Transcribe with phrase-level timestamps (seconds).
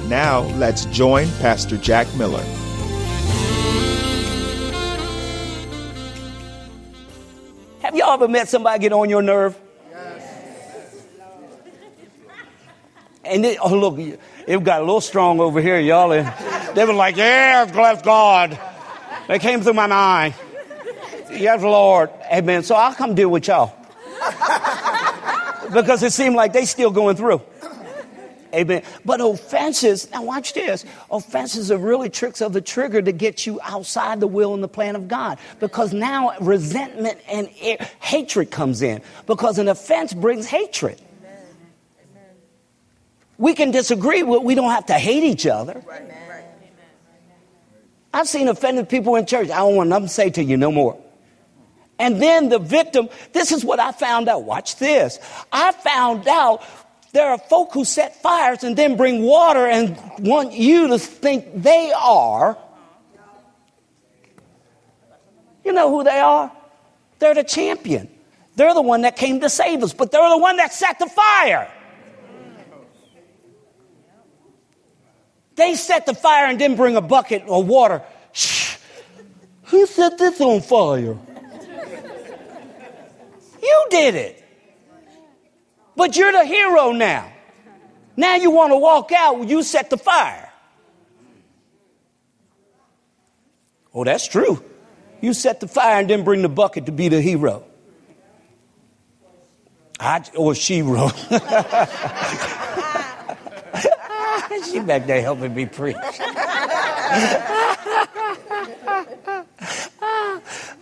[0.08, 2.44] Now, let's join Pastor Jack Miller.
[7.82, 9.60] Have y'all ever met somebody get on your nerve?
[9.92, 11.04] Yes.
[13.26, 16.14] And it, oh look, it got a little strong over here, y'all.
[16.14, 16.26] And
[16.74, 18.58] they were like, "Yes, bless God."
[19.28, 20.34] They came through my mind.
[21.30, 22.64] Yes, Lord, Amen.
[22.64, 23.74] So I'll come deal with y'all
[25.74, 27.42] because it seemed like they still going through.
[28.54, 28.82] Amen.
[29.04, 30.86] But offenses, now watch this.
[31.12, 34.70] Offenses are really tricks of the trigger to get you outside the will and the
[34.70, 35.38] plan of God.
[35.60, 39.02] Because now resentment and hatred comes in.
[39.26, 41.00] Because an offense brings hatred.
[43.38, 45.84] We can disagree, but we don't have to hate each other.
[48.18, 49.52] I've seen offended people in church.
[49.52, 51.00] I don't want nothing to say to you no more.
[52.00, 54.44] And then the victim, this is what I found out.
[54.44, 55.20] Watch this.
[55.52, 56.64] I found out
[57.14, 61.62] there are folk who set fires and then bring water and want you to think
[61.62, 62.58] they are.
[65.64, 66.52] You know who they are?
[67.20, 68.10] They're the champion.
[68.56, 71.06] They're the one that came to save us, but they're the one that set the
[71.06, 71.72] fire.
[75.58, 78.04] They set the fire and didn't bring a bucket of water.
[78.32, 78.78] Shh.
[79.64, 81.18] Who set this on fire?
[83.62, 84.44] You did it.
[85.96, 87.34] But you're the hero now.
[88.16, 90.54] Now you want to walk out, you set the fire.
[93.94, 94.64] Oh, that's true.
[95.22, 97.64] You set the fire and didn't bring the bucket to be the hero.
[100.00, 101.16] I, or she wrote.
[104.72, 105.96] she back there helping me preach.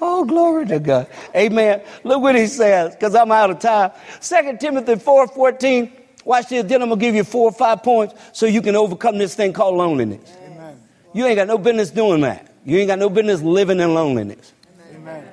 [0.02, 1.08] oh, glory to God.
[1.36, 1.82] Amen.
[2.04, 3.92] Look what he says, because I'm out of time.
[4.22, 5.92] 2 Timothy 4 14.
[6.26, 6.66] Watch this.
[6.66, 9.36] Then I'm going to give you four or five points so you can overcome this
[9.36, 10.36] thing called loneliness.
[10.44, 10.82] Amen.
[11.14, 12.52] You ain't got no business doing that.
[12.66, 14.54] You ain't got no business living in loneliness.
[14.92, 15.28] Amen.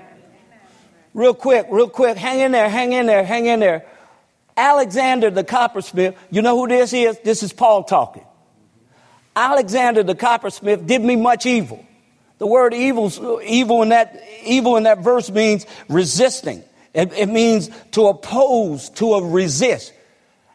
[1.14, 2.18] Real quick, real quick.
[2.18, 3.86] Hang in there, hang in there, hang in there.
[4.56, 7.18] Alexander the coppersmith, you know who this is?
[7.20, 8.24] This is Paul talking.
[9.34, 11.84] Alexander the coppersmith did me much evil.
[12.38, 16.62] The word evil, evil in that, evil in that verse means resisting.
[16.92, 19.92] It, it means to oppose, to resist.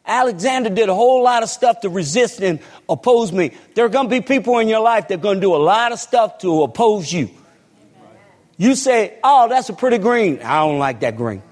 [0.06, 3.52] Alexander did a whole lot of stuff to resist and oppose me.
[3.76, 5.58] There are going to be people in your life that are going to do a
[5.58, 7.30] lot of stuff to oppose you.
[8.58, 10.42] You say, oh, that's a pretty green.
[10.42, 11.44] I don't like that green.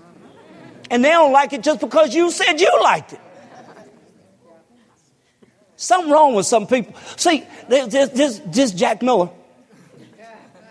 [0.90, 3.20] And they don't like it just because you said you liked it.
[5.78, 6.96] Something wrong with some people.
[7.18, 9.30] See, this, this, this Jack Miller.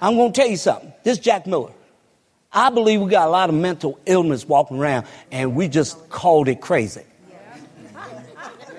[0.01, 0.93] I'm going to tell you something.
[1.03, 1.73] This Jack Miller.
[2.53, 6.49] I believe we got a lot of mental illness walking around, and we just called
[6.49, 7.03] it crazy.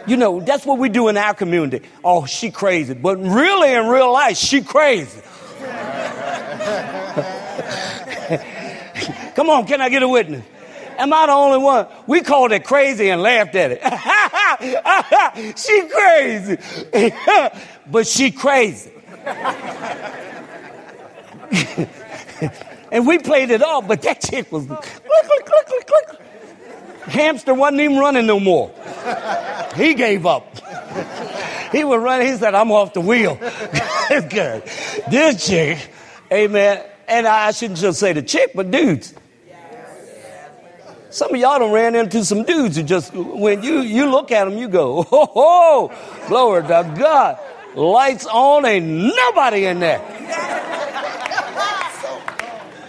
[0.08, 1.86] You know, that's what we do in our community.
[2.04, 2.94] Oh, she crazy.
[2.94, 5.22] But really, in real life, she crazy.
[9.36, 10.46] Come on, can I get a witness?
[10.98, 11.88] Am I the only one?
[12.08, 13.82] We called it crazy and laughed at it.
[15.58, 16.58] she crazy.
[17.92, 18.92] but she crazy.
[22.92, 26.22] and we played it off, but that chick was click, click, click, click, click.
[27.08, 28.72] Hamster wasn't even running no more.
[29.76, 30.58] He gave up.
[31.72, 32.28] He was running.
[32.28, 33.36] He said, I'm off the wheel.
[33.36, 34.64] good.
[35.10, 35.78] This chick,
[36.32, 36.84] amen.
[37.08, 39.14] And I shouldn't just say the chick, but dudes.
[41.16, 44.44] Some of y'all done ran into some dudes who just, when you, you look at
[44.44, 47.40] them, you go, oh, oh, glory to God.
[47.74, 50.00] Lights on, ain't nobody in there.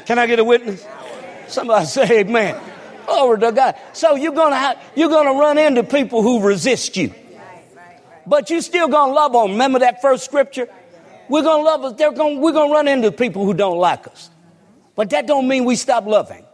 [0.07, 0.85] Can I get a witness?
[1.47, 2.61] Somebody say amen.
[3.07, 3.77] Glory to God.
[3.93, 7.15] So you're gonna have, you're gonna run into people who resist you.
[8.27, 9.53] But you still gonna love them.
[9.53, 10.69] Remember that first scripture?
[11.29, 11.93] We're gonna love us.
[11.93, 14.31] They're gonna, we're gonna run into people who don't like us.
[14.97, 16.46] But that don't mean we stop loving.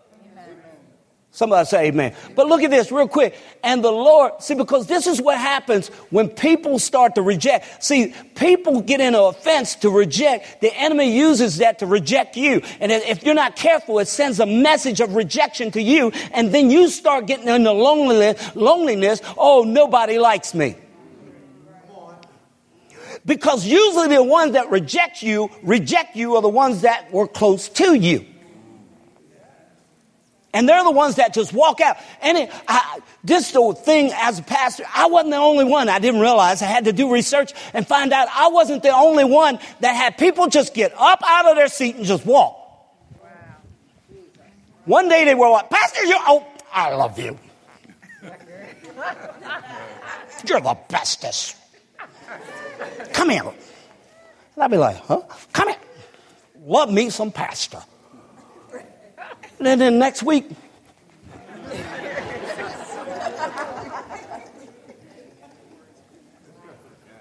[1.34, 2.14] Somebody say amen.
[2.36, 3.34] But look at this real quick.
[3.64, 7.82] And the Lord, see, because this is what happens when people start to reject.
[7.82, 10.60] See, people get into offense to reject.
[10.60, 12.60] The enemy uses that to reject you.
[12.80, 16.12] And if you're not careful, it sends a message of rejection to you.
[16.32, 19.22] And then you start getting into loneliness, loneliness.
[19.38, 20.76] Oh, nobody likes me.
[23.24, 27.70] Because usually the ones that reject you, reject you are the ones that were close
[27.70, 28.26] to you.
[30.54, 31.96] And they're the ones that just walk out.
[32.20, 35.88] And it, I, this thing as a pastor, I wasn't the only one.
[35.88, 39.24] I didn't realize I had to do research and find out I wasn't the only
[39.24, 42.58] one that had people just get up out of their seat and just walk.
[44.84, 47.38] One day they were like, Pastor, you, oh, I love you.
[50.46, 51.56] You're the bestest.
[53.12, 53.42] Come here.
[53.42, 55.22] And I'd be like, huh?
[55.52, 55.78] Come here.
[56.64, 57.82] Love me some pastor.
[59.64, 60.50] And then next week,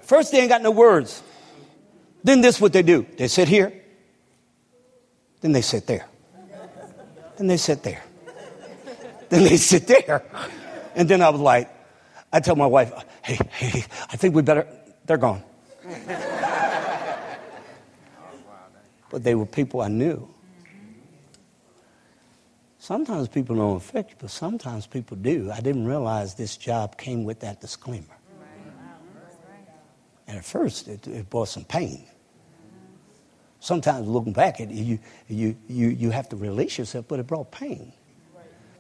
[0.02, 1.22] first they ain't got no words.
[2.24, 3.06] Then this what they do.
[3.16, 3.72] They sit here.
[5.42, 6.08] Then they sit there.
[7.38, 8.04] Then they sit there.
[9.30, 10.24] Then they sit there.
[10.96, 11.70] And then I was like,
[12.34, 12.92] I tell my wife,
[13.22, 14.68] hey, hey, I think we better,
[15.06, 15.44] they're gone.
[19.12, 20.28] but they were people I knew.
[22.92, 25.50] Sometimes people don't affect you, but sometimes people do.
[25.50, 28.18] I didn't realize this job came with that disclaimer.
[30.28, 32.06] And at first, it, it brought some pain.
[33.62, 35.00] Sometimes looking back at it, you,
[35.30, 37.94] you, you, you have to release yourself, but it brought pain.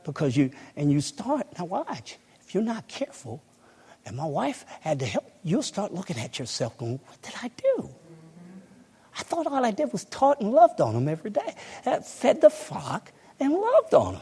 [0.03, 3.41] Because you, and you start, now watch, if you're not careful,
[4.05, 7.49] and my wife had to help, you'll start looking at yourself going, what did I
[7.77, 7.89] do?
[9.17, 11.55] I thought all I did was taught and loved on them every day.
[11.85, 14.21] I fed the flock, and loved on them.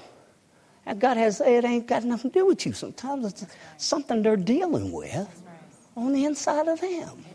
[0.85, 2.73] And God has said, it ain't got nothing to do with you.
[2.73, 3.45] Sometimes it's
[3.77, 5.27] something they're dealing with
[5.95, 7.25] on the inside of them.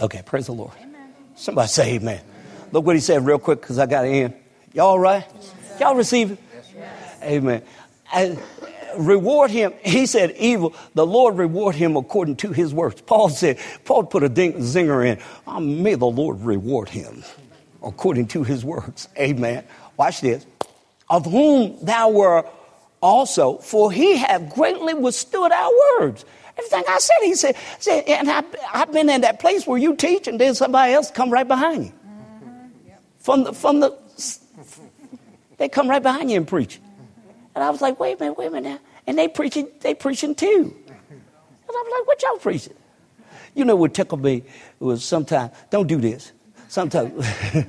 [0.00, 0.74] Okay, praise the Lord.
[1.34, 2.20] Somebody say amen.
[2.70, 4.34] Look what he said real quick because I got to end.
[4.72, 5.24] Y'all all right?
[5.80, 6.38] Y'all receive it?
[7.22, 7.62] Amen.
[8.12, 8.38] I,
[8.98, 9.72] reward him.
[9.84, 13.00] He said, evil, the Lord reward him according to his works.
[13.00, 15.18] Paul said, Paul put a ding, zinger in.
[15.46, 17.24] Oh, may the Lord reward him
[17.82, 19.08] according to his works.
[19.18, 19.64] Amen.
[19.96, 20.46] Watch this.
[21.10, 22.44] Of whom thou were
[23.00, 26.24] also, for he hath greatly withstood our words.
[26.58, 28.42] Everything I said, he said, said and I,
[28.72, 31.86] have been in that place where you teach and then somebody else come right behind
[31.86, 31.92] you.
[31.92, 32.94] Mm-hmm.
[33.18, 33.96] From the, from the,
[35.56, 36.80] they come right behind you and preach.
[37.54, 38.80] And I was like, wait a minute, wait a minute.
[39.08, 40.76] And they preaching, they preaching too.
[40.86, 42.74] And I'm like, what y'all preaching?
[43.54, 44.44] You know what tickled me
[44.78, 46.30] was sometimes, don't do this.
[46.68, 47.26] Sometimes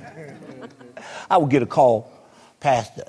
[1.30, 2.12] I would get a call,
[2.60, 3.04] Pastor,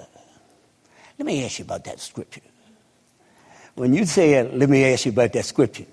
[1.20, 2.42] let me ask you about that scripture.
[3.76, 5.86] When you said, let me ask you about that scripture,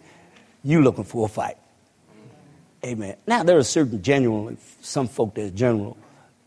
[0.62, 1.56] you looking for a fight.
[2.84, 3.16] Amen.
[3.26, 5.96] Now, there are certain genuinely, some folk that are general.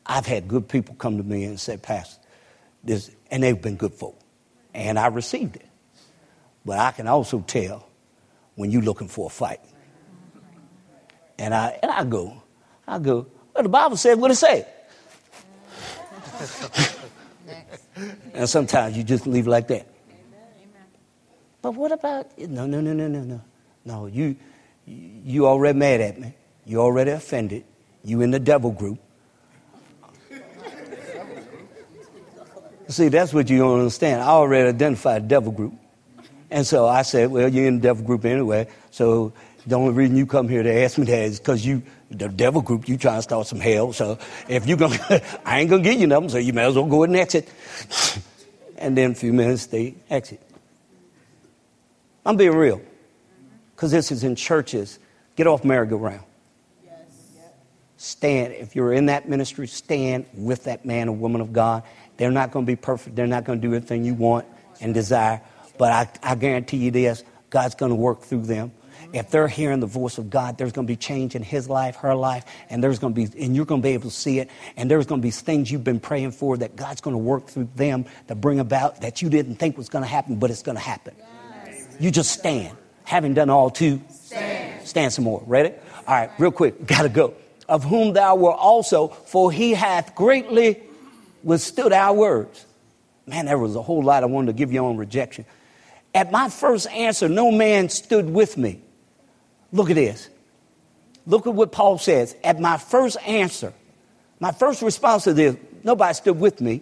[0.05, 2.21] I've had good people come to me and say, Pastor,
[2.81, 4.17] this, and they've been good folk
[4.73, 5.65] and I received it.
[6.66, 7.88] But I can also tell
[8.56, 9.60] when you're looking for a fight.
[11.40, 12.42] And I, and I go,
[12.88, 14.68] I go, well, the Bible said what it said.
[18.34, 19.88] and sometimes you just leave like that.
[21.62, 23.42] But what about, no, no, no, no, no, no.
[23.84, 24.36] No, you,
[24.86, 26.34] you already mad at me.
[26.66, 27.63] You already offended.
[28.04, 29.00] You in the devil group.
[32.88, 34.22] See, that's what you don't understand.
[34.22, 35.74] I already identified devil group.
[36.51, 38.68] And so I said, well, you're in the devil group anyway.
[38.92, 39.33] So
[39.65, 42.62] the only reason you come here to ask me that is because you, the devil
[42.62, 43.94] group, you trying to start some hell.
[43.94, 46.30] So if you're going to, I ain't going to give you nothing.
[46.30, 47.50] So you may as well go ahead and exit.
[48.77, 50.42] and then a few minutes, they exit.
[52.25, 52.81] I'm being real.
[53.75, 55.00] Because this is in churches.
[55.36, 56.25] Get off merry-go-round.
[57.98, 58.53] Stand.
[58.53, 61.84] If you're in that ministry, stand with that man or woman of God
[62.22, 63.15] they're not going to be perfect.
[63.15, 64.46] They're not going to do everything you want
[64.79, 65.41] and desire.
[65.81, 65.91] But
[66.23, 68.71] I, I guarantee you this God's going to work through them.
[69.13, 71.95] If they're hearing the voice of God, there's going to be change in his life,
[71.95, 74.38] her life, and there's going to be, and you're going to be able to see
[74.38, 74.51] it.
[74.77, 77.47] And there's going to be things you've been praying for that God's going to work
[77.47, 80.61] through them to bring about that you didn't think was going to happen, but it's
[80.61, 81.15] going to happen.
[81.65, 81.97] Yes.
[82.00, 82.77] You just stand.
[83.03, 84.88] Having done all to stand.
[84.88, 85.41] stand some more.
[85.47, 85.73] Ready?
[86.07, 87.33] All right, real quick, gotta go.
[87.67, 90.79] Of whom thou were also, for he hath greatly
[91.41, 92.67] withstood our words.
[93.25, 95.43] Man, there was a whole lot I wanted to give you on rejection.
[96.13, 98.82] At my first answer, no man stood with me.
[99.72, 100.30] Look at this.
[101.25, 102.36] Look at what Paul says.
[102.44, 103.74] At my first answer,
[104.39, 106.82] my first response to this, nobody stood with me.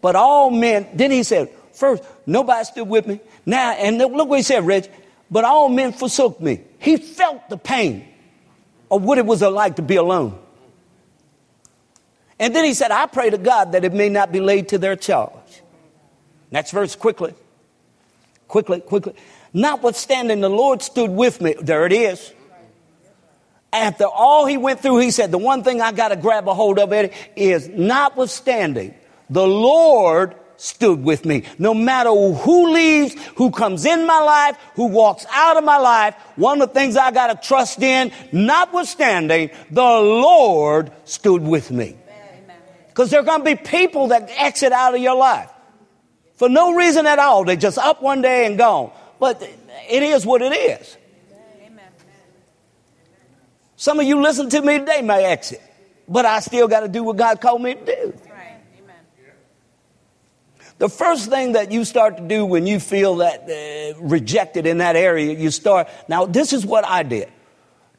[0.00, 3.20] But all men, then he said, first, nobody stood with me.
[3.46, 4.90] Now, and look what he said, Reg,
[5.30, 6.62] but all men forsook me.
[6.78, 8.08] He felt the pain
[8.90, 10.38] of what it was like to be alone.
[12.38, 14.78] And then he said, I pray to God that it may not be laid to
[14.78, 15.62] their charge.
[16.50, 17.34] Next verse, quickly.
[18.50, 19.14] Quickly, quickly.
[19.52, 21.54] Notwithstanding, the Lord stood with me.
[21.62, 22.32] There it is.
[23.72, 26.54] after all he went through, he said, The one thing I got to grab a
[26.54, 28.92] hold of it is notwithstanding,
[29.30, 31.44] the Lord stood with me.
[31.60, 36.16] No matter who leaves, who comes in my life, who walks out of my life,
[36.34, 41.96] one of the things I got to trust in, notwithstanding, the Lord stood with me.
[42.88, 45.50] Because there are going to be people that exit out of your life
[46.40, 47.44] for no reason at all.
[47.44, 48.92] They're just up one day and gone.
[49.18, 50.96] But it is what it is.
[53.76, 55.60] Some of you listen to me today may exit,
[56.08, 58.14] but I still got to do what God called me to do.
[60.78, 64.78] The first thing that you start to do when you feel that uh, rejected in
[64.78, 65.88] that area, you start.
[66.08, 67.30] Now, this is what I did.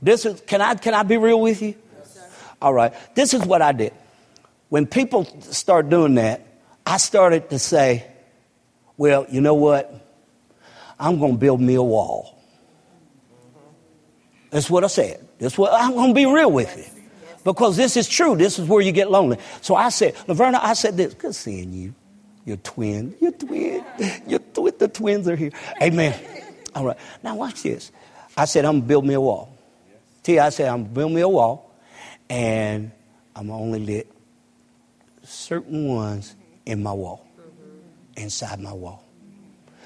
[0.02, 0.42] This is.
[0.42, 0.74] Can I?
[0.74, 1.76] Can I be real with you?
[1.96, 2.20] Yes,
[2.60, 2.92] All right.
[3.14, 3.94] This is what I did.
[4.70, 6.42] When people start doing that,
[6.88, 8.11] I started to say,
[9.02, 9.92] "Well, you know what?
[11.00, 12.38] I'm going to build me a wall."
[14.52, 15.28] That's what I said.
[15.40, 17.02] That's what I'm going to be real with you.
[17.44, 18.36] Because this is true.
[18.36, 19.40] This is where you get lonely.
[19.62, 21.16] So I said, Laverna, I said this.
[21.16, 21.96] Good seeing you.
[22.46, 23.16] Your twin.
[23.20, 23.84] Your twin.
[24.28, 25.52] Your tw- the twins are here.
[25.82, 26.14] Amen.
[26.76, 26.98] All right.
[27.24, 27.92] Now watch this.
[28.38, 29.58] I said, I'm going to build me a wall.
[30.22, 31.74] T, I said, I'm going to build me a wall.
[32.30, 32.92] And
[33.36, 34.08] I'm only let
[35.24, 36.36] certain ones
[36.68, 37.26] in my wall,
[38.16, 39.06] inside my wall.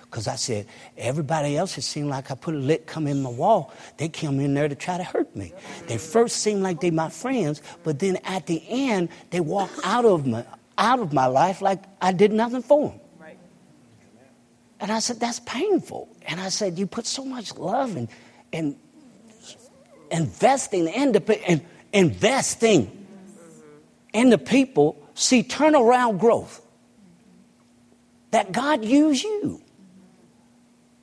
[0.02, 0.68] Because I said,
[0.98, 3.74] everybody else, it seemed like I put a lit come in my wall.
[3.98, 5.54] They come in there to try to hurt me.
[5.88, 10.06] They first seem like they my friends, but then at the end, they walk out
[10.06, 10.46] of my,
[10.78, 13.00] out of my life like I did nothing for them.
[13.20, 13.38] Right.
[14.80, 16.08] And I said, that's painful.
[16.28, 18.08] And I said, you put so much love and,
[18.54, 18.78] and
[20.12, 23.70] investing in the, and investing mm-hmm.
[24.14, 26.62] in the people, see turnaround growth.
[28.36, 29.62] That God use you.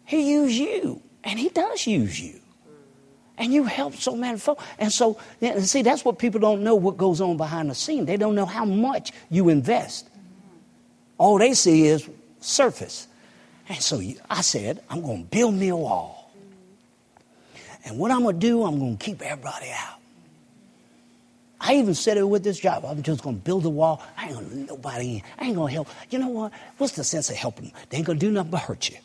[0.04, 1.00] He use you.
[1.24, 2.38] And he does use you.
[3.38, 4.62] And you help so many folks.
[4.78, 8.04] And so, and see, that's what people don't know what goes on behind the scene.
[8.04, 10.10] They don't know how much you invest.
[11.16, 12.06] All they see is
[12.40, 13.08] surface.
[13.66, 16.30] And so I said, I'm going to build me a wall.
[17.86, 20.01] And what I'm going to do, I'm going to keep everybody out.
[21.64, 22.84] I even said it with this job.
[22.84, 24.02] I'm just going to build a wall.
[24.16, 25.22] I ain't going to nobody in.
[25.38, 25.88] I ain't going to help.
[26.10, 26.52] You know what?
[26.78, 27.74] What's the sense of helping them?
[27.88, 28.96] They ain't going to do nothing but hurt you.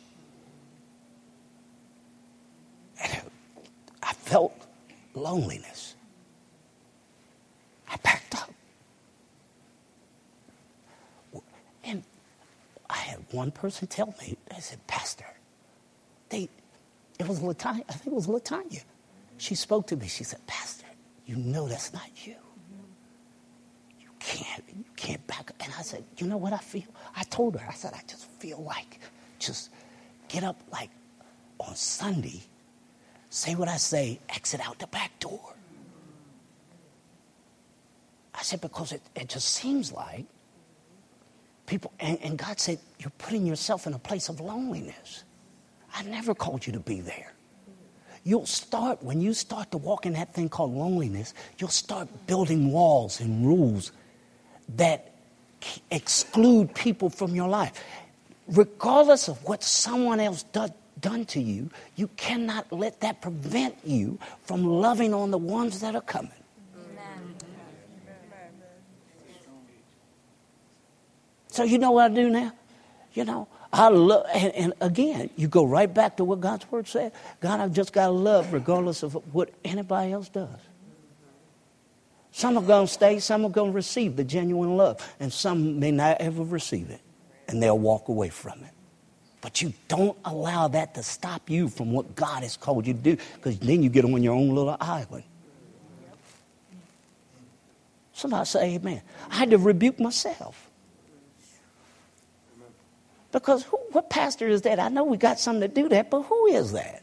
[4.02, 4.52] I felt
[5.14, 5.94] loneliness.
[7.88, 8.50] I packed up.
[11.84, 12.02] And
[12.90, 15.26] I had one person tell me, I said, Pastor,
[16.28, 16.48] they,
[17.20, 18.82] it was Latanya, I think it was Latanya.
[19.36, 20.08] She spoke to me.
[20.08, 20.86] She said, Pastor,
[21.24, 22.02] you know that's not.
[22.26, 22.34] You
[24.18, 25.56] can't, you can't back up.
[25.60, 26.82] And I said, you know what I feel?
[27.16, 29.00] I told her, I said, I just feel like
[29.38, 29.70] just
[30.28, 30.90] get up like
[31.58, 32.42] on Sunday
[33.30, 35.54] say what I say, exit out the back door.
[38.34, 40.24] I said, because it, it just seems like
[41.66, 45.24] people, and, and God said, you're putting yourself in a place of loneliness.
[45.92, 47.32] I never called you to be there.
[48.24, 52.70] You'll start, when you start to walk in that thing called loneliness, you'll start building
[52.72, 53.92] walls and rules
[54.76, 55.07] that
[55.90, 57.82] exclude people from your life.
[58.48, 64.18] Regardless of what someone else does, done to you, you cannot let that prevent you
[64.44, 66.32] from loving on the ones that are coming.
[66.74, 67.36] Amen.
[71.48, 72.52] So you know what I do now?
[73.14, 76.86] You know, I love, and, and, again, you go right back to what God's word
[76.86, 77.12] said.
[77.40, 80.48] God, I've just got to love regardless of what anybody else does.
[82.32, 85.80] Some are going to stay, some are going to receive the genuine love, and some
[85.80, 87.00] may not ever receive it,
[87.48, 88.70] and they'll walk away from it.
[89.40, 93.00] But you don't allow that to stop you from what God has called you to
[93.00, 95.24] do, because then you get on your own little island.
[98.12, 99.02] Somebody say amen.
[99.30, 100.68] I had to rebuke myself.
[103.30, 104.80] Because who, what pastor is that?
[104.80, 107.02] I know we got something to do that, but who is that?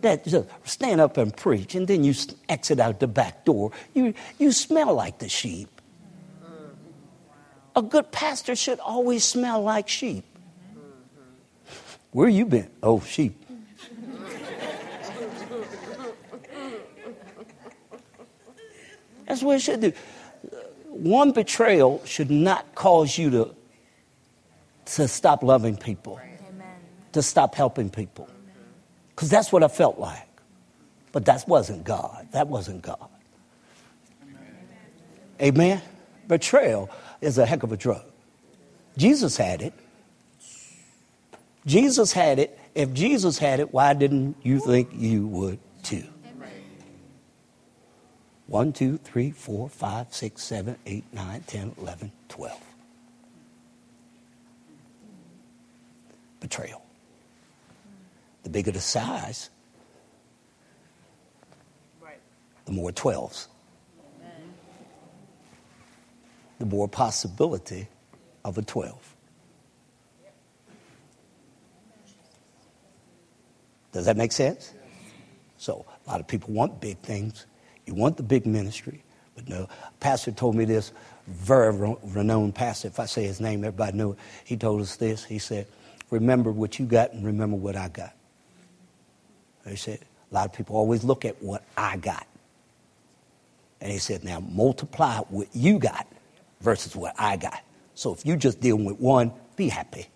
[0.00, 2.14] That just stand up and preach and then you
[2.48, 3.72] exit out the back door.
[3.94, 5.68] You, you smell like the sheep.
[7.74, 10.24] A good pastor should always smell like sheep.
[12.10, 12.70] Where you been?
[12.82, 13.44] Oh, sheep.
[19.26, 19.92] That's what it should do.
[20.86, 23.54] One betrayal should not cause you to,
[24.96, 26.66] to stop loving people, Amen.
[27.12, 28.28] to stop helping people.
[29.18, 30.28] Because that's what I felt like.
[31.10, 32.28] But that wasn't God.
[32.30, 33.08] That wasn't God.
[34.22, 34.38] Amen.
[35.42, 35.82] Amen?
[36.28, 36.88] Betrayal
[37.20, 38.04] is a heck of a drug.
[38.96, 39.74] Jesus had it.
[41.66, 42.56] Jesus had it.
[42.76, 46.04] If Jesus had it, why didn't you think you would too?
[48.46, 52.60] 1, 2, 3, 4, 5, 6, 7, 8, 9, 10, 11, 12.
[56.38, 56.87] Betrayal.
[58.44, 59.50] The bigger the size,
[62.64, 63.48] the more 12s.
[66.58, 67.88] The more possibility
[68.44, 69.16] of a 12.
[73.92, 74.74] Does that make sense?
[75.56, 77.46] So a lot of people want big things.
[77.86, 79.02] You want the big ministry,
[79.34, 79.68] but no.
[79.98, 80.92] Pastor told me this,
[81.26, 82.88] very renowned pastor.
[82.88, 84.18] If I say his name, everybody know it.
[84.44, 85.24] He told us this.
[85.24, 85.66] He said,
[86.10, 88.14] "Remember what you got, and remember what I got."
[89.68, 92.26] He said, "A lot of people always look at what I got."
[93.80, 96.06] And he said, now multiply what you got
[96.60, 97.60] versus what I got.
[97.94, 100.06] So if you just dealing with one, be happy.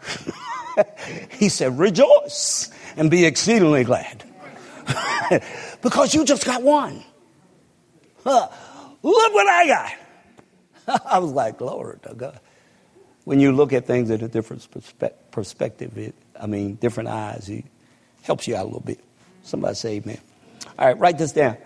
[1.30, 4.24] he said, rejoice and be exceedingly glad.
[5.82, 7.04] because you just got one.
[8.24, 8.48] Huh.
[9.02, 9.92] Look what I got.
[11.06, 12.40] I was like, Lord, oh God.
[13.24, 17.48] When you look at things at a different perspe- perspective, it, I mean, different eyes,
[17.48, 17.64] it
[18.30, 19.00] helps you out a little bit.
[19.42, 20.20] Somebody say amen.
[20.78, 21.56] All right, write this down.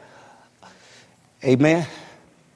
[1.45, 1.87] Amen.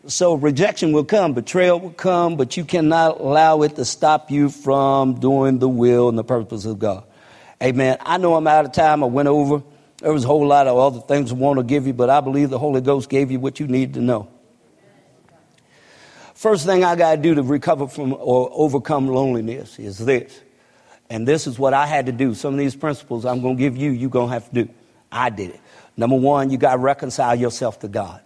[0.07, 4.49] So rejection will come, betrayal will come, but you cannot allow it to stop you
[4.49, 7.05] from doing the will and the purpose of God.
[7.63, 7.99] Amen.
[8.01, 9.03] I know I'm out of time.
[9.03, 9.63] I went over.
[9.99, 12.23] There was a whole lot of other things I want to give you, but I
[12.23, 14.31] believe the Holy Ghost gave you what you need to know.
[16.33, 20.41] First thing I got to do to recover from or overcome loneliness is this.
[21.11, 22.35] And this is what I had to do.
[22.35, 24.71] Some of these principles I'm going to give you, you're going to have to do.
[25.11, 25.61] I did it.
[25.97, 28.21] Number one, you got to reconcile yourself to God.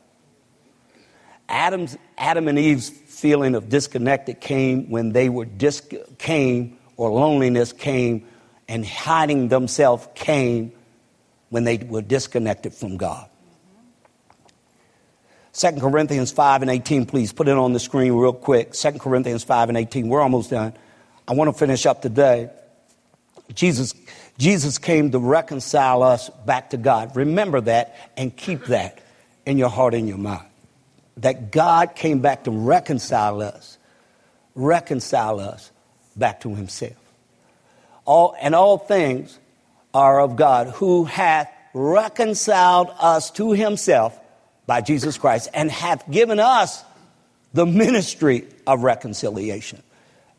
[1.49, 5.87] Adam's, Adam and Eve's feeling of disconnected came when they were dis-
[6.19, 8.27] came or loneliness came
[8.69, 10.73] and hiding themselves came
[11.51, 13.29] when they were disconnected from God.
[15.53, 18.73] 2 Corinthians 5 and 18, please put it on the screen real quick.
[18.73, 20.09] 2 Corinthians 5 and 18.
[20.09, 20.73] We're almost done.
[21.29, 22.51] I want to finish up today.
[23.55, 23.95] Jesus,
[24.39, 27.17] Jesus came to reconcile us back to God.
[27.17, 28.99] Remember that and keep that
[29.45, 30.47] in your heart and your mind
[31.19, 33.79] that God came back to reconcile us,
[34.55, 35.71] reconcile us
[36.17, 36.97] back to himself.
[38.05, 39.39] All, and all things
[39.95, 44.19] are of God who hath reconciled us to himself
[44.67, 46.83] by Jesus Christ and hath given us
[47.53, 49.83] the ministry of reconciliation.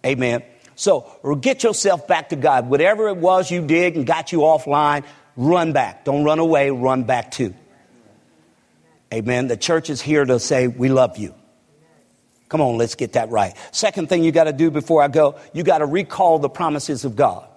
[0.06, 0.44] Amen.
[0.76, 2.70] So get yourself back to God.
[2.70, 5.06] Whatever it was you did and got you offline,
[5.36, 6.06] run back.
[6.06, 7.54] Don't run away, run back to.
[9.14, 9.48] Amen.
[9.48, 11.36] The church is here to say, We love you.
[12.50, 13.56] Come on, let's get that right.
[13.72, 17.04] Second thing you got to do before I go, you got to recall the promises
[17.04, 17.48] of God.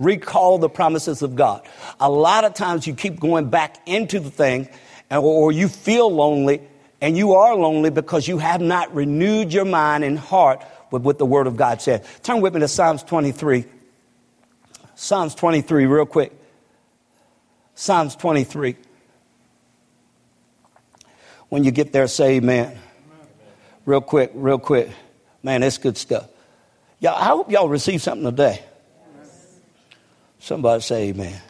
[0.00, 1.62] Recall the promises of God.
[2.00, 4.68] A lot of times you keep going back into the thing,
[5.10, 6.62] or you feel lonely,
[7.00, 11.18] and you are lonely because you have not renewed your mind and heart with what
[11.18, 12.04] the Word of God said.
[12.22, 13.64] Turn with me to Psalms 23.
[14.94, 16.32] Psalms 23, real quick.
[17.74, 18.76] Psalms 23.
[21.48, 22.78] When you get there, say amen.
[23.84, 24.90] Real quick, real quick.
[25.42, 26.28] Man, that's good stuff.
[27.00, 28.62] Y'all, I hope y'all receive something today.
[30.38, 31.40] Somebody say amen.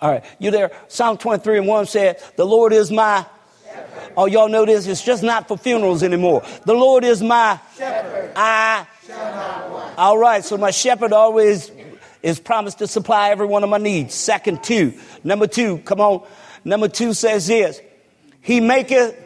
[0.00, 0.72] All right, you there?
[0.88, 3.24] Psalm 23 and 1 said, The Lord is my
[3.64, 4.12] shepherd.
[4.16, 4.86] Oh, y'all know this?
[4.86, 6.42] It's just not for funerals anymore.
[6.64, 8.32] The Lord is my shepherd.
[8.36, 9.98] I shall not want.
[9.98, 11.70] all right, so my shepherd always
[12.22, 14.14] is promised to supply every one of my needs.
[14.14, 14.92] Second, two.
[15.24, 16.26] Number two, come on.
[16.64, 17.80] Number two says this
[18.42, 19.22] He maketh.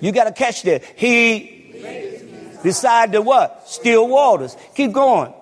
[0.00, 0.82] You got to catch that.
[0.96, 1.74] He
[2.62, 3.68] decided to what?
[3.68, 4.56] Still waters.
[4.74, 5.32] Keep going.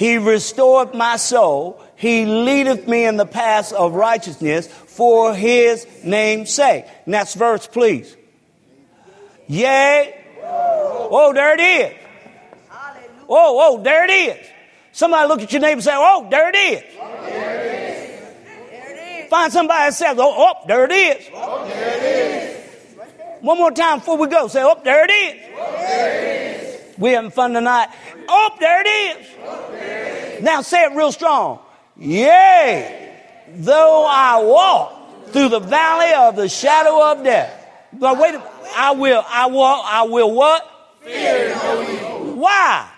[0.00, 1.84] He restored my soul.
[1.94, 6.86] He leadeth me in the paths of righteousness for his name's sake.
[7.04, 8.16] Next verse, please.
[9.46, 11.98] Yea, Oh, there it is.
[13.28, 14.46] Oh, oh, there it is.
[14.92, 16.82] Somebody look at your neighbor and say, oh, there it is.
[16.98, 17.60] Oh, there
[18.90, 19.28] it is.
[19.28, 21.28] Find somebody that says, oh, oh, there it is.
[21.34, 22.02] Oh, there it
[22.56, 23.02] is.
[23.42, 24.48] One more time before we go.
[24.48, 25.42] Say, oh, there it is.
[25.58, 26.39] Oh, there it is.
[27.00, 27.88] We having fun tonight.
[28.28, 29.26] Oh, there it is.
[29.42, 30.42] Oh, there it is.
[30.42, 31.60] Now say it real strong.
[31.96, 33.16] Yea,
[33.56, 37.56] though I walk through the valley of the shadow of death.
[37.92, 38.34] But wait,
[38.76, 40.66] I will, I will, I will what?
[41.00, 42.34] Fear no evil.
[42.34, 42.90] Why?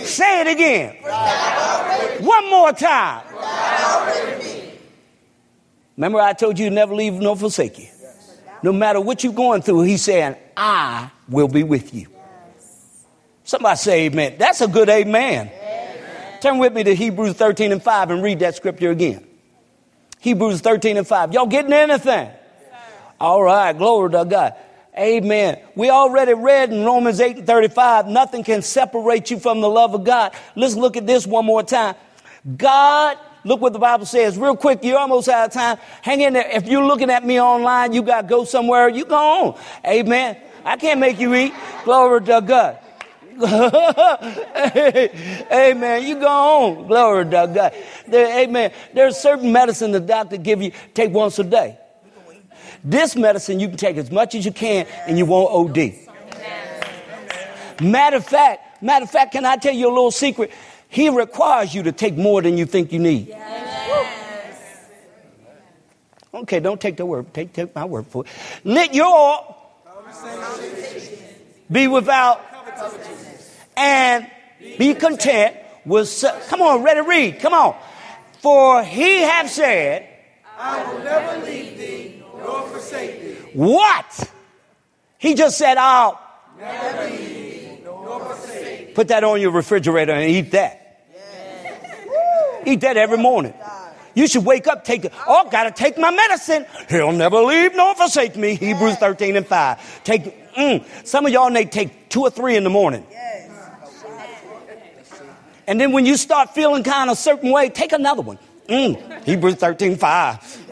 [0.00, 0.96] Say it again.
[2.24, 3.24] One more time.
[5.96, 7.88] Remember, I told you never leave nor forsake you.
[8.62, 12.08] No matter what you're going through, he's saying, I will be with you.
[13.48, 14.34] Somebody say amen.
[14.36, 15.50] That's a good amen.
[15.50, 16.40] amen.
[16.42, 19.26] Turn with me to Hebrews 13 and 5 and read that scripture again.
[20.20, 21.32] Hebrews 13 and 5.
[21.32, 22.28] Y'all getting anything?
[23.18, 24.54] All right, glory to God.
[24.98, 25.62] Amen.
[25.74, 29.94] We already read in Romans 8 and 35, nothing can separate you from the love
[29.94, 30.34] of God.
[30.54, 31.94] Let's look at this one more time.
[32.54, 34.80] God, look what the Bible says real quick.
[34.84, 35.78] You're almost out of time.
[36.02, 36.50] Hang in there.
[36.50, 38.90] If you're looking at me online, you got to go somewhere.
[38.90, 39.60] You go on.
[39.86, 40.36] Amen.
[40.66, 41.54] I can't make you eat.
[41.86, 42.80] Glory to God.
[45.52, 46.06] amen.
[46.06, 46.86] You go on.
[46.86, 47.72] Glory to God.
[48.08, 48.72] There, amen.
[48.94, 51.78] There's certain medicine the doctor give you, take once a day.
[52.82, 55.92] This medicine you can take as much as you can and you won't OD.
[57.80, 60.50] Matter of fact, matter of fact, can I tell you a little secret?
[60.88, 63.28] He requires you to take more than you think you need.
[63.28, 64.88] Yes.
[66.34, 67.32] Okay, don't take the word.
[67.32, 68.30] Take, take my word for it.
[68.64, 69.54] Let your
[71.70, 72.40] be without
[73.78, 74.30] and
[74.76, 76.24] be content with.
[76.48, 77.40] Come on, ready to read.
[77.40, 77.76] Come on.
[78.40, 80.08] For he have said,
[80.56, 83.50] I will never leave thee nor forsake thee.
[83.52, 84.30] What?
[85.18, 86.20] He just said, I'll
[86.58, 88.92] never leave thee nor forsake thee.
[88.94, 91.04] Put that on your refrigerator and eat that.
[91.12, 92.62] Yes.
[92.66, 93.54] Eat that every morning.
[94.14, 95.12] You should wake up, take it.
[95.28, 96.66] Oh, gotta take my medicine.
[96.88, 98.50] He'll never leave nor forsake me.
[98.50, 98.60] Yes.
[98.60, 100.02] Hebrews 13 and 5.
[100.02, 103.06] Take, mm, some of y'all may take two or three in the morning.
[103.10, 103.27] Yes.
[105.68, 108.38] And then when you start feeling kind of a certain way, take another one.
[108.70, 110.66] Mm, Hebrews 13, 5.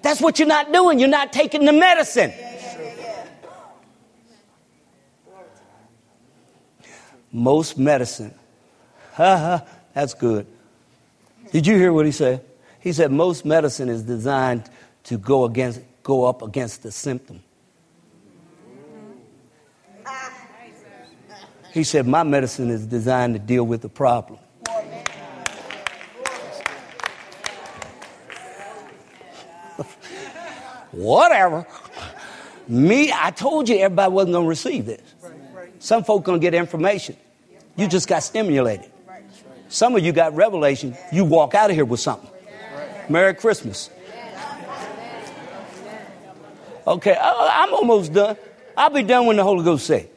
[0.00, 1.00] That's what you're not doing.
[1.00, 2.32] You're not taking the medicine.
[7.32, 8.32] Most medicine.
[9.14, 10.46] Ha ha, that's good.
[11.50, 12.44] Did you hear what he said?
[12.78, 14.70] He said most medicine is designed
[15.04, 17.42] to go against go up against the symptom.
[21.72, 24.38] He said my medicine is designed to deal with the problem.
[30.98, 31.66] whatever.
[32.66, 35.00] Me, I told you everybody wasn't going to receive this.
[35.78, 37.16] Some folk going to get information.
[37.76, 38.90] You just got stimulated.
[39.68, 40.96] Some of you got revelation.
[41.12, 42.30] You walk out of here with something.
[43.08, 43.90] Merry Christmas.
[46.86, 48.36] Okay, I, am almost done.
[48.76, 50.08] I'll be done when the Holy Ghost say.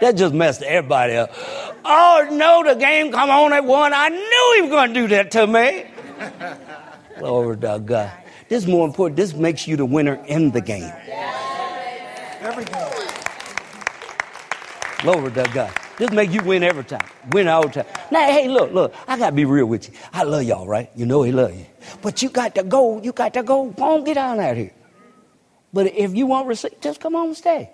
[0.00, 1.32] That just messed everybody up.
[1.84, 3.92] Oh no, the game come on at one.
[3.92, 5.86] I knew he was going to do that to me.
[7.18, 8.12] Glory to God.
[8.48, 9.16] This is more important.
[9.16, 10.92] This makes you the winner in the game.
[12.40, 12.88] Every game.
[15.00, 15.72] Glory to God.
[15.98, 17.06] This make you win every time.
[17.30, 17.86] Win all the time.
[18.10, 18.94] Now, hey, look, look.
[19.06, 19.94] I gotta be real with you.
[20.12, 20.90] I love y'all, right?
[20.94, 21.66] You know he love you.
[22.02, 23.02] But you got to go.
[23.02, 23.74] You got to go.
[23.78, 24.72] On, get on out of here.
[25.72, 27.70] But if you want receipt, just come on and stay.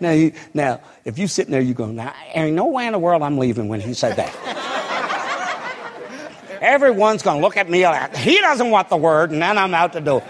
[0.00, 2.98] Now, you, now, if you're sitting there, you go, now, ain't no way in the
[2.98, 4.34] world I'm leaving when he said that.
[6.60, 9.74] Everyone's going to look at me like, he doesn't want the word, and then I'm
[9.74, 10.22] out the door.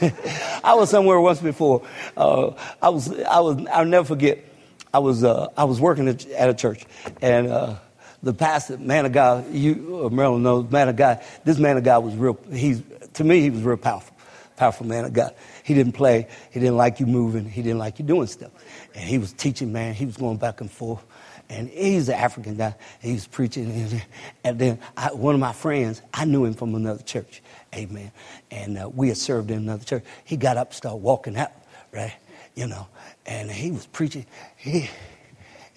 [0.64, 1.82] I was somewhere once before.
[2.16, 4.44] Uh, I was, I was, I'll never forget.
[4.92, 6.84] I was, uh, I was working at, a church,
[7.22, 7.76] and uh,
[8.22, 11.22] the pastor, man of God, you, uh, Marilyn knows, man of God.
[11.44, 12.38] This man of God was real.
[12.52, 12.82] He's
[13.14, 14.16] to me, he was real powerful,
[14.56, 15.34] powerful man of God.
[15.70, 16.26] He didn't play.
[16.50, 17.48] He didn't like you moving.
[17.48, 18.50] He didn't like you doing stuff.
[18.92, 19.94] And he was teaching, man.
[19.94, 21.04] He was going back and forth
[21.48, 22.74] and he's an African guy.
[23.00, 24.02] He was preaching,
[24.44, 27.40] and then I, one of my friends, I knew him from another church,
[27.72, 28.10] amen.
[28.50, 30.04] And uh, we had served in another church.
[30.24, 31.52] He got up, started walking out,
[31.92, 32.14] right,
[32.56, 32.88] you know,
[33.26, 34.26] and he was preaching.
[34.56, 34.90] He,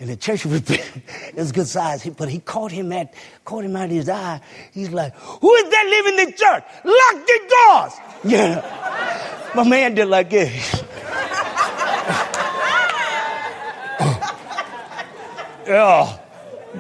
[0.04, 3.14] and the church was it was good size, but he caught him at
[3.46, 4.42] caught him out of his eye.
[4.74, 6.64] He's like, "Who is that living in the church?
[6.84, 7.94] Lock the doors!"
[8.26, 10.84] Yeah, my man did like this.
[15.66, 16.20] Yeah.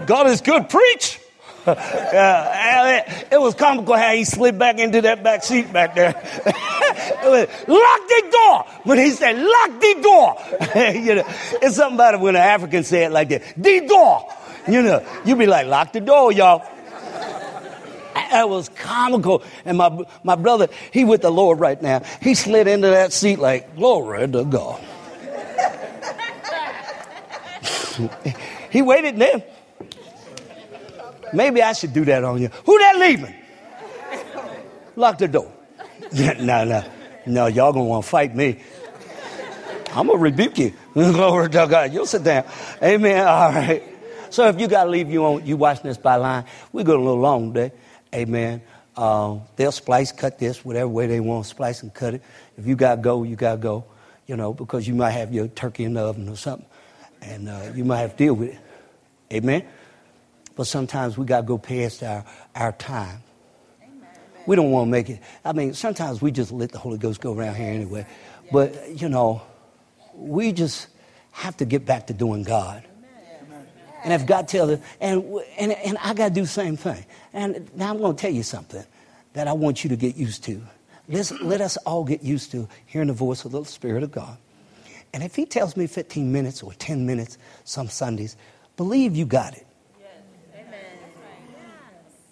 [0.05, 0.67] God is good.
[0.67, 1.17] Preach.
[1.65, 6.11] yeah, it was comical how he slid back into that back seat back there.
[7.67, 8.65] Lock the door.
[8.83, 10.37] When he said, lock the door.
[10.93, 11.23] you know,
[11.61, 13.43] it's something about it when an African say it like that.
[13.57, 14.29] The door.
[14.67, 16.65] You know, you be like, lock the door, y'all.
[18.13, 19.43] That was comical.
[19.63, 22.01] And my, my brother, he with the Lord right now.
[22.21, 24.83] He slid into that seat like, glory to God.
[28.71, 29.43] He waited there.
[31.31, 32.47] Maybe I should do that on you.
[32.65, 33.35] Who that leaving?
[34.95, 35.52] Lock the door.
[36.13, 36.83] No, no,
[37.25, 37.47] no.
[37.47, 38.59] Y'all gonna want to fight me.
[39.95, 40.73] I'm gonna rebuke you.
[40.93, 41.93] Glory to God.
[41.93, 42.45] You'll sit down.
[42.81, 43.25] Amen.
[43.27, 43.83] All right.
[44.29, 46.45] So if you gotta leave, you on you watching this by line.
[46.71, 47.75] We go a little long today.
[48.13, 48.61] Amen.
[48.95, 52.21] Uh, they'll splice, cut this, whatever way they want splice and cut it.
[52.57, 53.85] If you got to go, you got to go,
[54.27, 56.67] you know, because you might have your turkey in the oven or something,
[57.21, 58.59] and uh, you might have to deal with it.
[59.31, 59.65] Amen?
[60.55, 62.23] But sometimes we got to go past our,
[62.53, 63.23] our time.
[64.45, 65.19] We don't want to make it.
[65.45, 68.05] I mean, sometimes we just let the Holy Ghost go around here anyway.
[68.51, 69.41] But, you know,
[70.13, 70.87] we just
[71.31, 72.83] have to get back to doing God.
[74.03, 75.23] And if God tells us, and,
[75.57, 77.05] and, and I got to do the same thing.
[77.31, 78.83] And now I'm going to tell you something
[79.33, 80.61] that I want you to get used to.
[81.07, 84.37] Let's, let us all get used to hearing the voice of the Spirit of God.
[85.13, 88.35] And if He tells me 15 minutes or 10 minutes some Sundays,
[88.75, 89.65] believe you got it.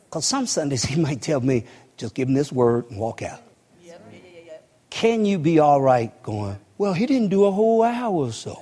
[0.06, 1.66] Because some Sundays He might tell me,
[2.02, 3.42] just give Him this word and walk out.
[4.90, 8.62] Can you be all right going, well, He didn't do a whole hour or so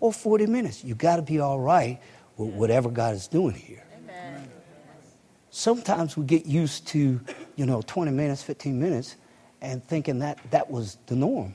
[0.00, 0.84] or 40 minutes?
[0.84, 2.00] You got to be all right
[2.36, 3.82] with whatever God is doing here.
[3.96, 4.48] Amen.
[5.50, 7.20] Sometimes we get used to,
[7.56, 9.16] you know, 20 minutes, 15 minutes,
[9.62, 11.54] and thinking that that was the norm.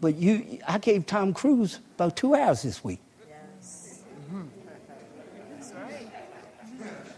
[0.00, 3.00] But you, I gave Tom Cruise about two hours this week.
[3.28, 4.02] Yes.
[4.28, 4.42] Mm-hmm.
[5.56, 6.12] That's right.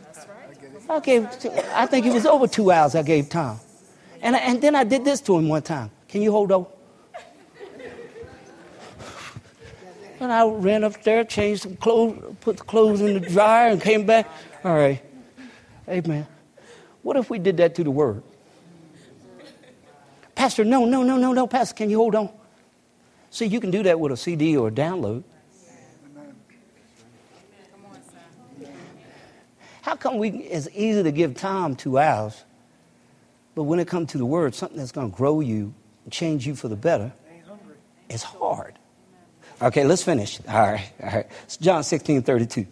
[0.04, 0.75] That's right.
[0.88, 1.28] I gave,
[1.74, 3.58] I think it was over two hours I gave Tom.
[4.22, 5.90] And, and then I did this to him one time.
[6.08, 6.66] Can you hold on?
[10.18, 14.06] And I ran upstairs, changed some clothes, put the clothes in the dryer, and came
[14.06, 14.28] back.
[14.64, 15.02] All right.
[15.88, 16.26] Amen.
[17.02, 18.22] What if we did that to the word?
[20.34, 22.30] Pastor, no, no, no, no, no, Pastor, can you hold on?
[23.30, 25.24] See, you can do that with a CD or a download.
[29.86, 32.42] How come we it's easy to give time two hours,
[33.54, 35.72] but when it comes to the word, something that's going to grow you
[36.02, 37.12] and change you for the better,
[38.10, 38.76] it's hard.
[39.62, 40.40] Okay, let's finish.
[40.48, 41.26] All right, all right.
[41.44, 42.66] It's John 16, 32.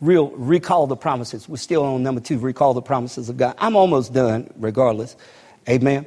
[0.00, 1.46] Real, recall the promises.
[1.46, 3.54] We're still on number two, recall the promises of God.
[3.58, 5.16] I'm almost done, regardless.
[5.68, 6.06] Amen.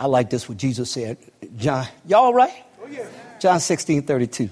[0.00, 1.16] I like this what Jesus said.
[1.56, 2.64] John, y'all right?
[2.82, 3.06] Oh, yeah.
[3.38, 4.50] John 16, 32.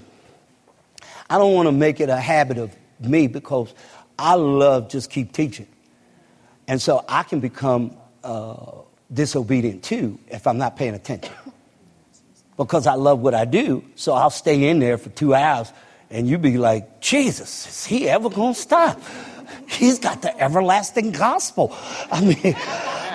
[1.29, 2.73] I don't want to make it a habit of
[3.05, 3.73] me because
[4.17, 5.67] I love just keep teaching.
[6.67, 8.71] And so I can become uh,
[9.11, 11.33] disobedient too if I'm not paying attention
[12.57, 13.83] because I love what I do.
[13.95, 15.71] So I'll stay in there for two hours
[16.09, 19.01] and you be like, Jesus, is he ever going to stop?
[19.67, 21.75] He's got the everlasting gospel.
[22.11, 22.55] I mean,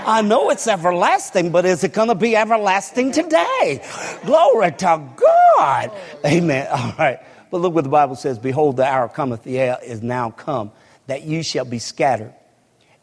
[0.06, 3.84] I know it's everlasting, but is it going to be everlasting today?
[4.24, 5.90] Glory to God.
[6.24, 6.68] Amen.
[6.70, 7.18] All right.
[7.50, 10.72] But look what the Bible says Behold, the hour cometh, the hour is now come,
[11.06, 12.34] that you shall be scattered.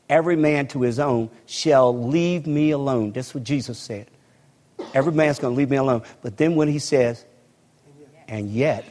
[0.09, 3.13] Every man to his own shall leave me alone.
[3.13, 4.07] That's what Jesus said.
[4.93, 6.03] Every man's going to leave me alone.
[6.21, 7.25] But then when he says,
[8.27, 8.85] and yet,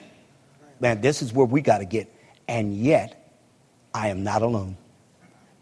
[0.80, 2.12] man, this is where we got to get,
[2.48, 3.34] and yet
[3.94, 4.76] I am not alone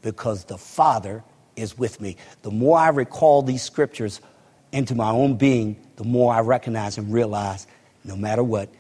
[0.03, 1.23] because the Father
[1.57, 2.17] is with me.
[2.43, 4.21] The more I recall these scriptures
[4.73, 7.67] into my own being, the more I recognize and realize
[8.05, 8.71] no matter what,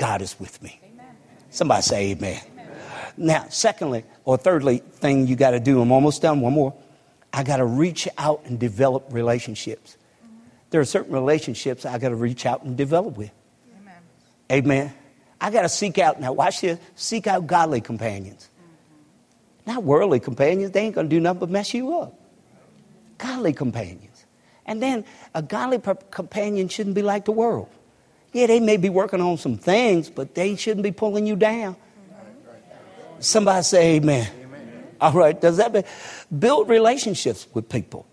[0.00, 0.80] God is with me.
[0.82, 1.16] Amen.
[1.50, 2.40] Somebody say amen.
[2.52, 2.68] amen.
[3.16, 6.74] Now, secondly, or thirdly, thing you got to do, I'm almost done, one more.
[7.32, 9.98] I got to reach out and develop relationships
[10.70, 13.32] there are certain relationships I got to reach out and develop with.
[13.80, 13.94] Amen.
[14.50, 14.94] Amen.
[15.40, 18.48] I got to seek out, now watch this, seek out godly companions.
[18.58, 19.72] Mm-hmm.
[19.72, 22.14] Not worldly companions, they ain't going to do nothing but mess you up.
[23.18, 24.26] Godly companions.
[24.64, 27.68] And then a godly companion shouldn't be like the world.
[28.32, 31.76] Yeah, they may be working on some things, but they shouldn't be pulling you down.
[33.18, 34.28] Somebody say amen.
[34.42, 34.84] amen.
[35.00, 35.84] All right, does that mean
[36.38, 38.06] build relationships with people?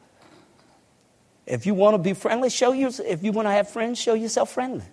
[1.45, 2.91] If you want to be friendly, show you.
[3.05, 4.83] If you want to have friends, show yourself friendly.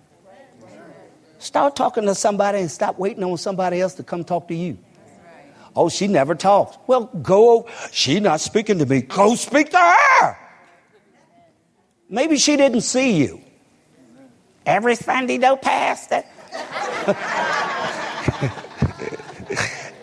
[1.38, 4.78] Start talking to somebody and stop waiting on somebody else to come talk to you.
[5.76, 6.78] Oh, she never talks.
[6.86, 7.68] Well, go.
[7.90, 9.02] She's not speaking to me.
[9.02, 10.38] Go speak to her.
[12.08, 13.43] Maybe she didn't see you.
[14.66, 16.24] Every Sunday, no pastor.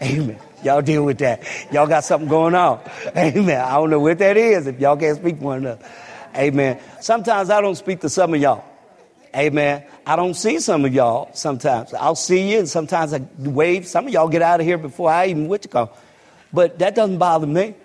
[0.01, 0.39] Amen.
[0.63, 1.43] Y'all deal with that.
[1.71, 2.79] Y'all got something going on.
[3.17, 3.59] Amen.
[3.59, 5.83] I don't know what that is if y'all can't speak one another.
[6.35, 6.79] Amen.
[6.99, 8.63] Sometimes I don't speak to some of y'all.
[9.35, 9.83] Amen.
[10.05, 11.93] I don't see some of y'all sometimes.
[11.93, 13.87] I'll see you, and sometimes I wave.
[13.87, 15.97] Some of y'all get out of here before I even what you call.
[16.53, 17.75] But that doesn't bother me.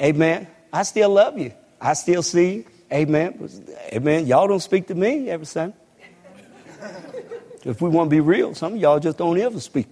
[0.00, 0.46] Amen.
[0.72, 1.52] I still love you.
[1.80, 2.64] I still see you.
[2.92, 3.48] Amen.
[3.92, 4.26] Amen.
[4.26, 5.76] Y'all don't speak to me every Sunday.
[7.64, 9.88] if we want to be real, some of y'all just don't ever speak.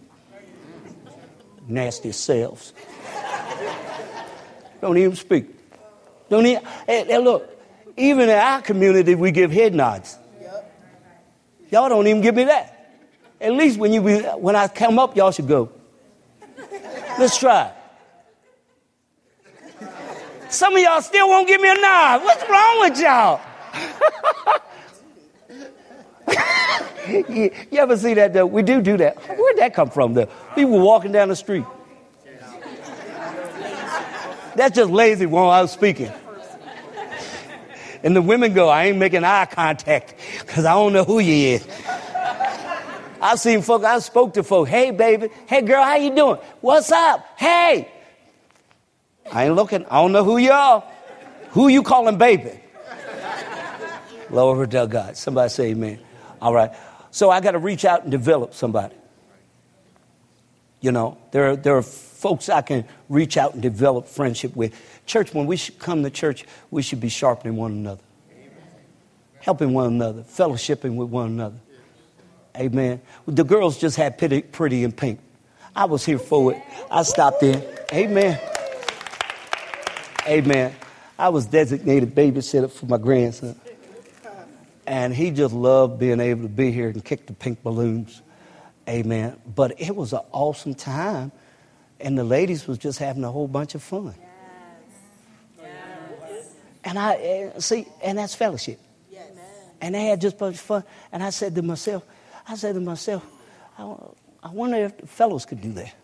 [1.67, 2.73] Nasty selves.
[4.81, 5.47] don't even speak.
[6.29, 7.51] Don't even, hey, hey, look,
[7.97, 10.19] even in our community, we give head nods.
[11.71, 12.71] Y'all don't even give me that.
[13.41, 15.71] At least when you when I come up, y'all should go.
[17.19, 17.73] Let's try.
[20.55, 22.23] Some of y'all still won't give me a nod.
[22.23, 23.41] What's wrong with y'all?
[27.09, 28.47] you, you, ever see that though?
[28.47, 29.17] We do do that.
[29.17, 30.29] Where'd that come from though?
[30.55, 31.65] People walking down the street.
[34.55, 36.13] That's just lazy while I was speaking.
[38.05, 41.57] And the women go, I ain't making eye contact because I don't know who you
[41.57, 41.67] is.
[43.21, 46.39] I've seen folk, I spoke to folk, hey baby, hey girl, how you doing?
[46.61, 47.27] What's up?
[47.37, 47.91] Hey.
[49.33, 50.85] I ain't looking, I don't know who are.
[51.51, 52.61] Who you calling baby?
[54.31, 55.17] Lower to God.
[55.17, 56.01] Somebody say amen.
[56.43, 56.73] All right.
[57.11, 58.95] So I got to reach out and develop somebody.
[60.81, 64.75] You know, there are, there are folks I can reach out and develop friendship with.
[65.07, 68.03] Church, when we should come to church, we should be sharpening one another,
[69.41, 71.59] helping one another, fellowshipping with one another.
[72.57, 73.01] Amen.
[73.27, 75.21] The girls just had pretty, pretty in pink.
[75.77, 76.63] I was here for it.
[76.91, 77.63] I stopped in.
[77.93, 78.41] Amen.
[80.27, 80.75] Amen.
[81.19, 83.59] I was designated babysitter for my grandson.
[84.87, 88.23] And he just loved being able to be here and kick the pink balloons.
[88.89, 89.37] Amen.
[89.47, 91.33] But it was an awesome time.
[92.01, 94.15] And the ladies was just having a whole bunch of fun.
[95.59, 95.67] Yes.
[96.29, 96.55] Yes.
[96.85, 98.79] And I eh, see, and that's fellowship.
[99.11, 99.31] Yes.
[99.81, 100.85] And they had just a bunch of fun.
[101.13, 102.05] And I said to myself,
[102.47, 103.25] I said to myself,
[103.79, 103.95] I,
[104.43, 105.95] I wonder if the fellows could do that.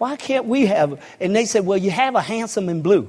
[0.00, 0.98] Why can't we have?
[1.20, 3.06] And they said, well, you have a handsome in blue.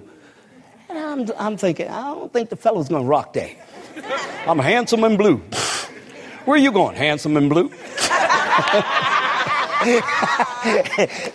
[0.89, 3.51] And I'm, I'm thinking, I don't think the fellow's going to rock that.
[4.45, 5.37] I'm handsome in blue.
[6.43, 6.97] Where are you going?
[6.97, 7.69] Handsome in blue.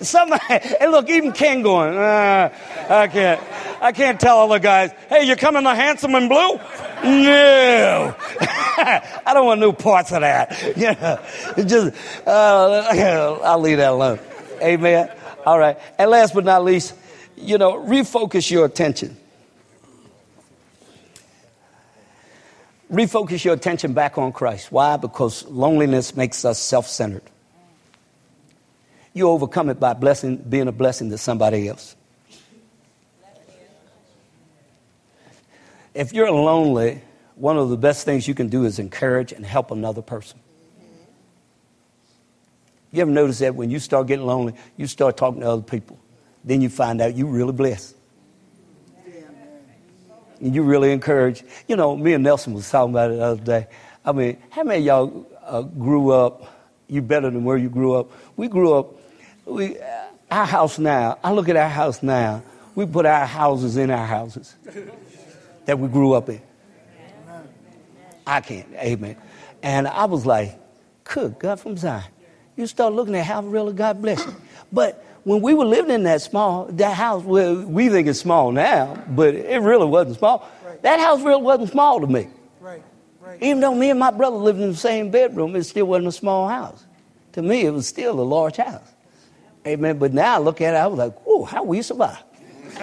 [0.03, 0.45] Somebody,
[0.79, 2.53] and look, even Ken going, uh,
[2.91, 3.41] I can't,
[3.81, 6.61] I can't tell all the guys, hey, you're coming the handsome in blue?
[7.03, 8.15] No.
[8.79, 10.77] I don't want no parts of that.
[10.77, 11.19] You know,
[11.65, 14.19] just, uh, I'll leave that alone.
[14.61, 15.09] Amen.
[15.47, 15.79] All right.
[15.97, 16.93] And last but not least,
[17.37, 19.17] you know, refocus your attention.
[22.91, 24.73] Refocus your attention back on Christ.
[24.73, 24.97] Why?
[24.97, 27.23] Because loneliness makes us self centered.
[29.13, 31.97] You overcome it by blessing, being a blessing to somebody else.
[35.95, 37.01] If you're lonely,
[37.37, 40.39] one of the best things you can do is encourage and help another person.
[42.97, 46.01] You ever notice that when you start getting lonely, you start talking to other people.
[46.43, 47.95] Then you find out you're really blessed.
[50.41, 51.45] And you really encourage.
[51.69, 53.67] You know, me and Nelson was talking about it the other day.
[54.03, 56.51] I mean, how many y'all uh, grew up,
[56.89, 58.11] you better than where you grew up?
[58.35, 58.95] We grew up,
[59.45, 62.43] we, uh, our house now, I look at our house now,
[62.75, 64.55] we put our houses in our houses
[65.67, 66.41] that we grew up in.
[68.27, 69.19] I can't, amen.
[69.63, 70.59] And I was like,
[71.05, 72.05] good God from Zion.
[72.57, 74.35] You start looking at how really God bless you.
[74.73, 78.53] But when we were living in that small, that house, well, we think it's small
[78.53, 80.49] now, but it really wasn't small.
[80.65, 80.81] Right.
[80.83, 82.29] That house really wasn't small to me.
[82.61, 82.83] Right.
[83.21, 83.43] Right.
[83.43, 86.13] Even though me and my brother lived in the same bedroom, it still wasn't a
[86.13, 86.85] small house.
[87.33, 88.89] To me, it was still a large house.
[89.67, 89.99] Amen.
[89.99, 92.23] But now I look at it, I was like, whoa, how we survive?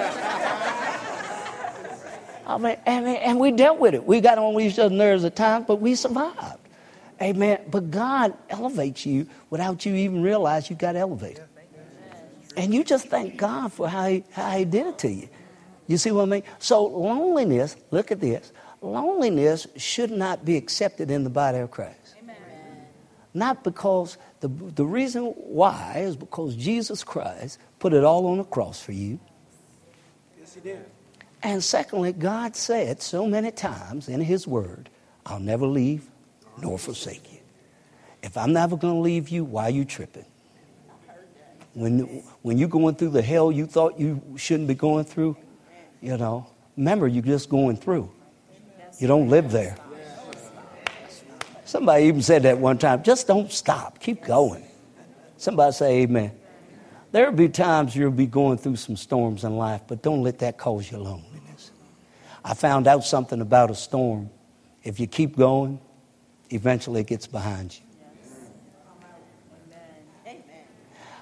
[2.45, 4.05] I mean, and, and we dealt with it.
[4.05, 6.59] We got on each other's nerves at times, but we survived.
[7.23, 7.61] Amen.
[7.71, 11.45] But God elevates you without you even realize you got elevated.
[12.57, 15.29] And you just thank God for how he, how he did it to you.
[15.87, 16.43] You see what I mean?
[16.59, 18.51] So loneliness, look at this.
[18.81, 22.15] Loneliness should not be accepted in the body of Christ.
[22.21, 22.35] Amen.
[23.33, 28.43] Not because the, the reason why is because Jesus Christ put it all on the
[28.43, 29.19] cross for you.
[30.39, 30.85] Yes, he did.
[31.41, 34.89] And secondly, God said so many times in His Word,
[35.25, 36.09] I'll never leave
[36.61, 37.39] nor forsake you.
[38.21, 40.25] If I'm never going to leave you, why are you tripping?
[41.73, 41.99] When,
[42.41, 45.35] when you're going through the hell you thought you shouldn't be going through,
[46.01, 48.09] you know, remember you're just going through.
[48.99, 49.75] You don't live there.
[51.65, 53.01] Somebody even said that one time.
[53.01, 53.99] Just don't stop.
[53.99, 54.63] Keep going.
[55.37, 56.31] Somebody say amen.
[57.11, 60.57] There'll be times you'll be going through some storms in life, but don't let that
[60.57, 61.71] cause you loneliness.
[62.45, 64.29] I found out something about a storm.
[64.83, 65.79] If you keep going,
[66.53, 67.79] eventually it gets behind you.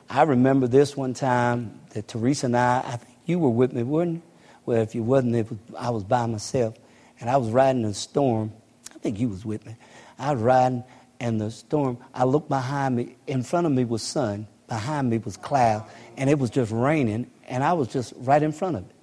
[0.09, 3.84] I remember this one time that Teresa and I, I think you were with me,
[3.84, 4.21] weren't you?
[4.65, 6.75] Well, if you wasn't, was, I was by myself.
[7.21, 8.51] And I was riding in a storm.
[8.93, 9.77] I think you was with me.
[10.19, 10.84] I was riding,
[11.21, 13.15] and the storm, I looked behind me.
[13.25, 14.47] In front of me was sun.
[14.67, 15.86] Behind me was cloud.
[16.17, 18.95] And it was just raining, and I was just right in front of it.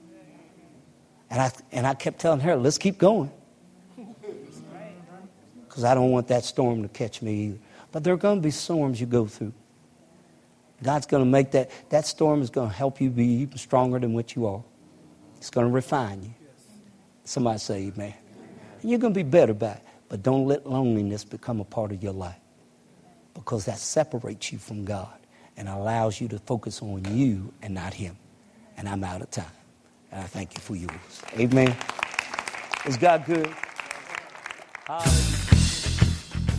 [1.31, 3.31] And I, and I kept telling her, let's keep going.
[5.79, 7.59] Because I don't want that storm to catch me either.
[7.93, 9.53] But there are going to be storms you go through.
[10.83, 14.01] God's going to make that, that storm is going to help you be even stronger
[14.01, 14.64] than what you are.
[15.37, 16.35] It's going to refine you.
[17.22, 18.12] Somebody say amen.
[18.83, 19.83] And you're going to be better by it.
[20.09, 22.41] But don't let loneliness become a part of your life
[23.33, 25.16] because that separates you from God
[25.57, 28.16] and allows you to focus on you and not Him.
[28.76, 29.45] And I'm out of time.
[30.11, 31.22] And I thank you for yours.
[31.39, 31.76] Amen.
[32.85, 33.55] Is God good?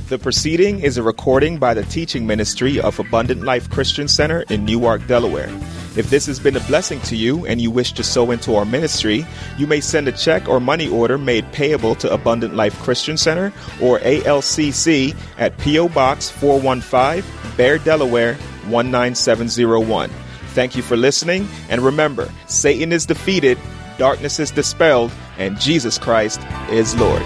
[0.10, 4.66] The proceeding is a recording by the teaching ministry of Abundant Life Christian Center in
[4.66, 5.52] Newark, Delaware.
[5.96, 8.66] If this has been a blessing to you and you wish to sow into our
[8.66, 9.24] ministry,
[9.60, 13.54] you may send a check or money order made payable to Abundant Life Christian Center
[13.80, 15.90] or ALCC at P.O.
[15.90, 17.24] Box 415,
[17.56, 18.36] Bear, Delaware
[18.66, 20.10] 19701.
[20.56, 23.60] Thank you for listening, and remember Satan is defeated,
[24.00, 26.42] darkness is dispelled, and Jesus Christ
[26.72, 27.22] is Lord.